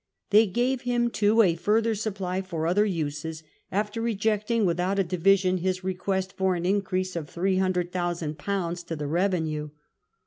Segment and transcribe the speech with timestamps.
[0.31, 5.57] They gave liim too a further supply for other uses, after rejecting without a division
[5.59, 8.75] his request for an increase of 300,00 ol.
[8.77, 9.69] to the revenue.